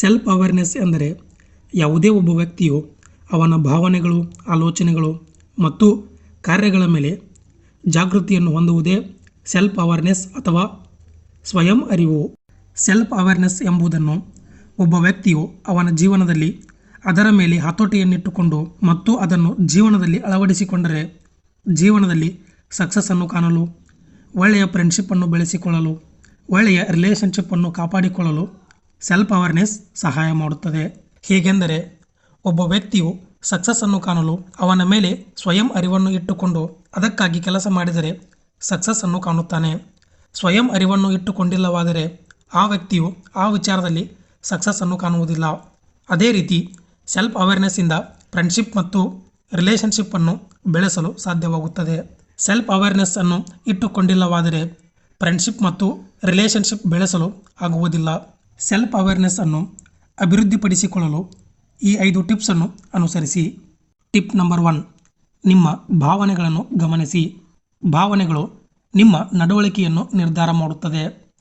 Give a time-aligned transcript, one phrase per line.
[0.00, 1.08] Self awareness ಎಂದರೆ
[1.72, 2.78] ಯಾವುದೇ ಒಬ್ಬ ವ್ಯಕ್ತಿಯು
[3.30, 4.18] ಅವನ ಭಾವನೆಗಳು,
[4.54, 5.10] ಆಲೋಚನೆಗಳು
[5.58, 5.86] ಮತ್ತು
[6.44, 7.10] ಕಾರ್ಯಗಳ ಮೇಲೆ
[7.84, 8.96] ಜಾಗೃತಿಯನ್ನು ಹೊಂದುವುದೇ
[9.46, 10.62] ಸೆಲ್ಫ್ ಅವೇರ್ನೆಸ್ ಅಥವಾ
[11.44, 12.20] ಸ್ವಯಂ ಅರಿವು.
[12.76, 14.16] ಸೆಲ್ಫ್ ಅವೇರ್ನೆಸ್ ಎಂಬುದನ್ನು
[14.78, 16.50] ಒಬ್ಬ ವ್ಯಕ್ತಿಯು ಅವನ ಜೀವನದಲ್ಲಿ
[17.04, 21.02] ಅದರ ಮೇಲೆ ಹತೋಟಿಯನ್ನಿಟ್ಟುಕೊಂಡು ಮತ್ತು ಅದನ್ನು ಜೀವನದಲ್ಲಿ ಅಳವಡಿಸಿಕೊಂಡರೆ
[21.66, 22.30] ಜೀವನದಲ್ಲಿ
[22.70, 23.62] ಸಕ್ಸಸ್ಸನ್ನು ಕಾಣಲು,
[24.34, 25.92] ಒಳ್ಳೆಯ ಫ್ರೆಂಡ್ಶಿಪ್ಪನ್ನು ಬೆಳೆಸಿಕೊಳ್ಳಲು,
[26.48, 28.44] ಒಳ್ಳೆಯ ರಿಲೇಷನ್ಶಿಪ್ಪನ್ನು ಕಾಪಾಡಿಕೊಳ್ಳಲು
[29.00, 31.06] ಸೆಲ್ಫ್ ಅವೇರ್ನೆಸ್ ಸಹಾಯ ಮಾಡುತ್ತದೆ.
[31.22, 32.00] ಹೇಗೆಂದರೆ
[32.44, 38.30] ಒಬ್ಬ ವ್ಯಕ್ತಿಯು ಸಕ್ಸಸ್ಸನ್ನು ಕಾಣಲು ಅವನ ಮೇಲೆ ಸ್ವಯಂ ಅರಿವನ್ನು ಇಟ್ಟುಕೊಂಡು ಅದಕ್ಕಾಗಿ ಕೆಲಸ ಮಾಡಿದರೆ
[38.60, 39.92] ಸಕ್ಸಸ್ಸನ್ನು ಕಾಣುತ್ತಾನೆ.
[40.34, 44.12] ಸ್ವಯಂ ಅರಿವನ್ನು ಇಟ್ಟುಕೊಂಡಿಲ್ಲವಾದರೆ ಆ ವ್ಯಕ್ತಿಯು ಆ ವಿಚಾರದಲ್ಲಿ
[44.42, 45.44] ಸಕ್ಸಸ್ಸನ್ನು ಕಾಣುವುದಿಲ್ಲ.
[46.10, 46.76] ಅದೇ ರೀತಿ
[47.06, 47.92] ಸೆಲ್ಫ್ ಅವೇರ್ನೆಸ್ಸಿಂದ
[48.32, 49.00] ಫ್ರೆಂಡ್ಶಿಪ್ ಮತ್ತು
[49.54, 52.18] ರಿಲೇಷನ್ಶಿಪ್ಪನ್ನು ಬೆಳೆಸಲು ಸಾಧ್ಯವಾಗುತ್ತದೆ.
[52.38, 54.66] ಸೆಲ್ಫ್ ಅವೇರ್ನೆಸ್ ಅನ್ನು ಇಟ್ಟುಕೊಂಡಿಲ್ಲವಾದರೆ
[55.18, 58.35] ಫ್ರೆಂಡ್ಶಿಪ್ ಮತ್ತು ರಿಲೇಷನ್ಶಿಪ್ ಬೆಳೆಸಲು ಆಗುವುದಿಲ್ಲ.
[58.58, 59.60] ಸೆಲ್ಫ್ ಅವೇರ್ನೆಸ್ ಅನ್ನು
[60.20, 61.30] ಅಭಿವೃದ್ಧಿಪಡಿಸಿಕೊಳ್ಳಲು
[61.82, 63.58] ಈ ಐದು ಟಿಪ್ಸನ್ನು ಅನುಸರಿಸಿ.
[64.12, 64.84] ಟಿಪ್ ನಂಬರ್ ಒನ್
[65.46, 67.36] ನಿಮ್ಮ ಭಾವನೆಗಳನ್ನು ಗಮನಿಸಿ.
[67.92, 68.50] ಭಾವನೆಗಳು
[68.94, 71.32] ನಿಮ್ಮ ನಡವಳಿಕೆಯನ್ನು ನಿರ್ಧಾರ ಮಾಡುತ್ತದೆ.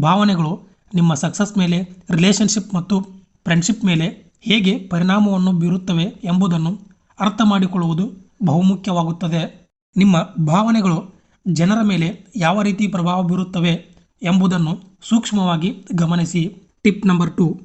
[0.00, 1.78] ಭಾವನೆಗಳು ನಿಮ್ಮ ಸಕ್ಸಸ್ ಮೇಲೆ
[2.10, 3.00] ರಿಲೇಷನ್ಶಿಪ್ ಮತ್ತು
[3.44, 4.06] ಫ್ರೆಂಡ್ಶಿಪ್ ಮೇಲೆ
[4.40, 6.78] ಹೇಗೆ ಪರಿಣಾಮವನ್ನು ಬೀರುತ್ತವೆ ಎಂಬುದನ್ನು
[7.20, 8.12] ಅರ್ಥ ಮಾಡಿಕೊಳ್ಳುವುದು
[8.44, 9.68] ಬಹುಮುಖ್ಯವಾಗುತ್ತದೆ.
[9.96, 11.14] ನಿಮ್ಮ ಭಾವನೆಗಳು
[11.52, 16.62] ಜನರ ಮೇಲೆ ಯಾವ ರೀತಿ ಪ್ರಭಾವ ಬೀರುತ್ತವೆ ಎಂಬುದನ್ನು ಸೂಕ್ಷ್ಮವಾಗಿ ಗಮನಿಸಿ.
[16.82, 17.60] Tip number two.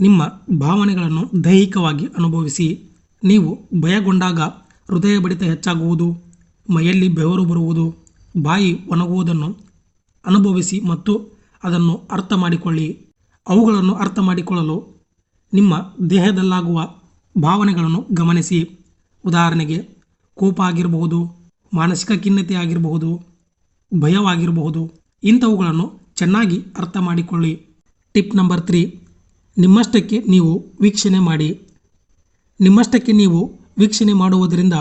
[0.00, 0.22] ನಿಮ್ಮ
[0.58, 2.82] ಭಾವನೆಗಳನ್ನು ದೈಹಿಕವಾಗಿ ಅನುಭವಿಸಿ.
[3.24, 6.16] ನೀವು ಭಯಗೊಂಡಾಗ ಹೃದಯ ಬಡಿತ ಹೆಚ್ಚಾಗುವುದು,
[6.70, 7.94] ಮೈಯಲ್ಲಿ ಬೆವರು ಬರುವುದು,
[8.42, 9.56] ಬಾಯಿ ಒಣಗುವುದನ್ನು
[10.26, 11.20] ಅನುಭವಿಸಿ ಮತ್ತು
[11.64, 13.06] ಅದನ್ನು ಅರ್ಥ ಮಾಡಿಕೊಳ್ಳಿ.
[13.48, 15.04] ಅವುಗಳನ್ನು ಅರ್ಥ ಮಾಡಿಕೊಳ್ಳಲು
[15.54, 16.88] ನಿಮ್ಮ ದೇಹದಲ್ಲಾಗುವ
[17.42, 18.70] ಭಾವನೆಗಳನ್ನು ಗಮನಿಸಿ.
[19.24, 19.88] ಉದಾಹರಣೆಗೆ,
[20.34, 23.22] ಕೋಪ ಆಗಿರಬಹುದು, ಮಾನಸಿಕ ಖಿನ್ನತೆ ಆಗಿರಬಹುದು,
[24.00, 25.05] ಭಯವಾಗಿರಬಹುದು.
[25.22, 27.66] ಇಂಥವುಗಳನ್ನು ಚೆನ್ನಾಗಿ ಅರ್ಥ ಮಾಡಿಕೊಳ್ಳಿ.
[28.12, 29.00] Tip number three.
[29.58, 31.60] ನಿಮ್ಮಷ್ಟಕ್ಕೆ ನೀವು ವೀಕ್ಷಣೆ ಮಾಡಿ.
[32.60, 34.72] ನಿಮ್ಮಷ್ಟಕ್ಕೆ ನೀವು ವೀಕ್ಷಣೆ ಮಾಡುವುದರಿಂದ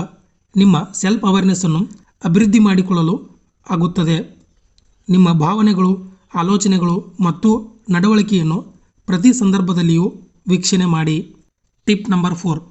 [0.55, 1.87] ನಿಮ್ಮ ಸೆಲ್ಫ್ ಅವೇರ್ನೆಸ್ಸನ್ನು
[2.25, 3.29] ಅಭಿವೃದ್ಧಿ ಮಾಡಿಕೊಳ್ಳಲು
[3.69, 4.37] ಆಗುತ್ತದೆ.
[5.09, 8.61] ನಿಮ್ಮ ಭಾವನೆಗಳು, ಆಲೋಚನೆಗಳು ಮತ್ತು ನಡವಳಿಕೆಯನ್ನು
[9.05, 10.15] ಪ್ರತಿ ಸಂದರ್ಭದಲ್ಲಿಯೂ
[10.47, 11.35] ವೀಕ್ಷಣೆ ಮಾಡಿ.
[11.85, 12.63] Tip number four.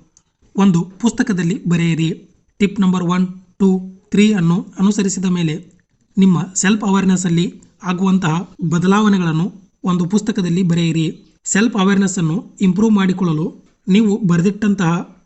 [0.56, 2.28] ಒಂದು ಪುಸ್ತಕದಲ್ಲಿ ಬರೆಯಿರಿ.
[2.58, 3.26] Tip number one,
[3.58, 5.73] two, three ಅನ್ನು ಅನುಸರಿಸಿದ ಮೇಲೆ
[6.18, 9.52] ನಿಮ್ಮ ಸೆಲ್ಫ್ ಅವೇರ್ನೆಸ್ಸಲ್ಲಿ ಆಗುವಂತಹ ಬದಲಾವಣೆಗಳನ್ನು
[9.84, 11.24] ಒಂದು ಪುಸ್ತಕದಲ್ಲಿ ಬರೆಯಿರಿ.
[11.44, 13.56] ಸೆಲ್ಫ್ ಅವೇರ್ನೆಸ್ಸನ್ನು ಇಂಪ್ರೂವ್ ಮಾಡಿಕೊಳ್ಳಲು
[13.88, 15.22] ನೀವು ಬರೆದಿಟ್ಟಂತಹ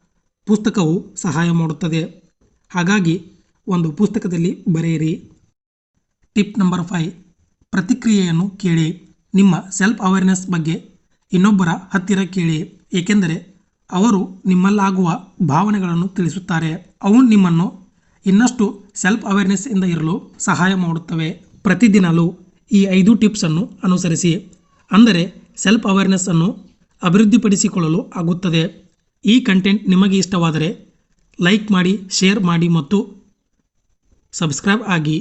[0.46, 2.30] ಪುಸ್ತಕವು ಸಹಾಯ ಮಾಡುತ್ತದೆ.
[2.68, 3.32] ಹಾಗಾಗಿ
[3.66, 5.30] ಒಂದು ಪುಸ್ತಕದಲ್ಲಿ ಬರೆಯಿರಿ.
[6.34, 7.12] ಟಿಪ್ ನಂಬರ್ ಫೈವ್
[7.70, 9.08] ಪ್ರತಿಕ್ರಿಯೆಯನ್ನು ಕೇಳಿ.
[9.34, 10.90] ನಿಮ್ಮ ಸೆಲ್ಫ್ ಅವೇರ್ನೆಸ್ ಬಗ್ಗೆ
[11.32, 12.78] ಇನ್ನೊಬ್ಬರ ಹತ್ತಿರ ಕೇಳಿ.
[12.92, 13.56] ಏಕೆಂದರೆ
[13.90, 16.96] ಅವರು ನಿಮ್ಮಲ್ಲಾಗುವ ಭಾವನೆಗಳನ್ನು ತಿಳಿಸುತ್ತಾರೆ.
[17.02, 17.87] ಅವು ನಿಮ್ಮನ್ನು
[18.30, 18.64] ಇನ್ನಷ್ಟು
[19.02, 20.14] ಸೆಲ್ಫ್ ಅವೇರ್ನೆಸ್ ಇಂದ ಇರಲು
[20.46, 21.28] ಸಹಾಯ ಮಾಡುತ್ತವೆ.
[21.66, 22.26] ಪ್ರತಿದಿನಲೂ
[22.78, 24.32] ಈ ಐದು ಟಿಪ್ಸನ್ನು ಅನುಸರಿಸಿ.
[24.90, 25.22] ಅಂದರೆ
[25.64, 26.48] ಸೆಲ್ಫ್ ಅವೇರ್ನೆಸ್ ಅನ್ನು
[27.02, 28.62] ಅಭಿವೃದ್ಧಿಪಡಿಸಿಕೊಳ್ಳಲು ಆಗುತ್ತದೆ.
[29.24, 30.68] ಈ ಕಂಟೆಂಟ್ ನಿಮಗೆ ಇಷ್ಟವಾದರೆ
[31.46, 32.98] ಲೈಕ್ ಮಾಡಿ ಶೇರ್ ಮಾಡಿ ಮತ್ತು
[34.32, 35.16] ಸಬ್ಸ್ಕ್ರೈಬ್ ಆಗಿ.